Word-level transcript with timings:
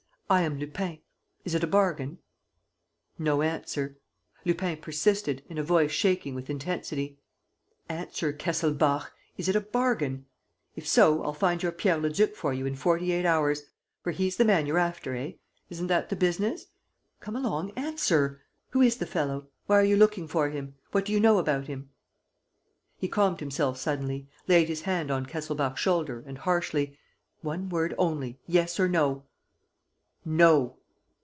I 0.31 0.43
am 0.43 0.57
Lupin. 0.59 0.99
Is 1.43 1.55
it 1.55 1.63
a 1.65 1.67
bargain?" 1.67 2.19
No 3.19 3.41
answer. 3.41 3.97
Lupin 4.45 4.77
persisted, 4.77 5.43
in 5.49 5.57
a 5.57 5.61
voice 5.63 5.91
shaking 5.91 6.35
with 6.35 6.49
intensity: 6.49 7.19
"Answer, 7.89 8.31
Kesselbach, 8.31 9.11
is 9.37 9.49
it 9.49 9.57
a 9.57 9.59
bargain? 9.59 10.27
If 10.73 10.87
so, 10.87 11.21
I'll 11.21 11.33
find 11.33 11.61
your 11.61 11.73
Pierre 11.73 11.97
Leduc 11.97 12.37
for 12.37 12.53
you 12.53 12.65
in 12.65 12.77
forty 12.77 13.11
eight 13.11 13.25
hours. 13.25 13.63
For 14.03 14.11
he's 14.11 14.37
the 14.37 14.45
man 14.45 14.65
you're 14.67 14.77
after, 14.77 15.13
eh? 15.17 15.33
Isn't 15.69 15.87
that 15.87 16.07
the 16.07 16.15
business? 16.15 16.67
Come 17.19 17.35
along, 17.35 17.71
answer! 17.71 18.41
Who 18.69 18.81
is 18.81 18.95
the 18.95 19.05
fellow? 19.05 19.49
Why 19.65 19.81
are 19.81 19.83
you 19.83 19.97
looking 19.97 20.29
for 20.29 20.49
him? 20.49 20.75
What 20.93 21.03
do 21.03 21.11
you 21.11 21.19
know 21.19 21.39
about 21.39 21.67
him?" 21.67 21.89
He 22.97 23.09
calmed 23.09 23.41
himself 23.41 23.77
suddenly, 23.77 24.29
laid 24.47 24.69
his 24.69 24.83
hand 24.83 25.11
on 25.11 25.25
Kesselbach's 25.25 25.81
shoulder 25.81 26.23
and, 26.25 26.37
harshly: 26.37 26.97
"One 27.41 27.67
word 27.67 27.93
only. 27.97 28.39
Yes 28.47 28.79
or 28.79 28.87
no?" 28.87 29.25
"No!" 30.23 30.77